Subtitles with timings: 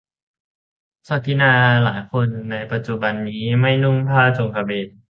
[1.09, 1.53] ศักดินา
[1.83, 4.91] หลายคนในปัจจุบันนี้ ไม่นุ่งผ้าโจงกระเบน